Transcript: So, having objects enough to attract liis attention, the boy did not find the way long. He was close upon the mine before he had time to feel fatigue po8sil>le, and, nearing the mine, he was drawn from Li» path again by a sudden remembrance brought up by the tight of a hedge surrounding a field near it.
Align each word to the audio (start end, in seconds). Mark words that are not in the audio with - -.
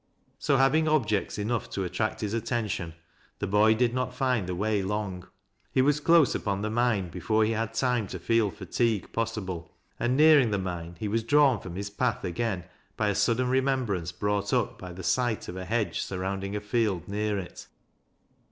So, 0.39 0.57
having 0.57 0.87
objects 0.87 1.37
enough 1.37 1.69
to 1.69 1.83
attract 1.83 2.21
liis 2.21 2.33
attention, 2.33 2.95
the 3.37 3.45
boy 3.45 3.75
did 3.75 3.93
not 3.93 4.15
find 4.15 4.47
the 4.47 4.55
way 4.55 4.81
long. 4.81 5.27
He 5.71 5.83
was 5.83 5.99
close 5.99 6.33
upon 6.33 6.63
the 6.63 6.71
mine 6.71 7.09
before 7.09 7.45
he 7.45 7.51
had 7.51 7.75
time 7.75 8.07
to 8.07 8.17
feel 8.17 8.49
fatigue 8.49 9.11
po8sil>le, 9.13 9.69
and, 9.99 10.17
nearing 10.17 10.49
the 10.49 10.57
mine, 10.57 10.95
he 10.99 11.07
was 11.07 11.21
drawn 11.21 11.59
from 11.59 11.75
Li» 11.75 11.83
path 11.95 12.23
again 12.23 12.63
by 12.97 13.09
a 13.09 13.13
sudden 13.13 13.47
remembrance 13.47 14.11
brought 14.11 14.53
up 14.53 14.79
by 14.79 14.91
the 14.91 15.03
tight 15.03 15.47
of 15.47 15.55
a 15.55 15.65
hedge 15.65 15.99
surrounding 15.99 16.55
a 16.55 16.61
field 16.61 17.07
near 17.07 17.37
it. 17.37 17.67